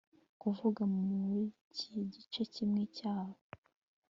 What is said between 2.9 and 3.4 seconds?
cyaho